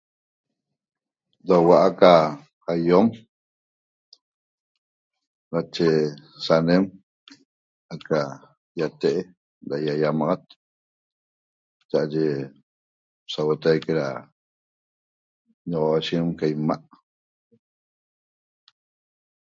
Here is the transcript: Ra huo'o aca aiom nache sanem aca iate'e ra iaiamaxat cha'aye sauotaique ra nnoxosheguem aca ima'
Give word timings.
Ra 1.47 1.57
huo'o 1.63 1.75
aca 1.87 2.13
aiom 2.73 3.07
nache 5.51 5.87
sanem 6.45 6.83
aca 7.93 8.19
iate'e 8.79 9.15
ra 9.69 9.75
iaiamaxat 9.85 10.43
cha'aye 11.89 12.25
sauotaique 13.33 13.91
ra 13.99 14.07
nnoxosheguem 15.67 16.31
aca 16.33 16.45
ima' 16.55 16.77